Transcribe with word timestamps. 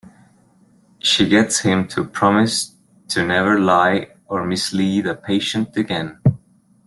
She 0.97 1.29
gets 1.29 1.59
him 1.59 1.87
to 1.89 2.03
promise 2.03 2.75
to 3.09 3.23
never 3.23 3.59
lie 3.59 4.15
or 4.25 4.47
mislead 4.47 5.05
a 5.05 5.13
patient 5.13 5.77
again. 5.77 6.19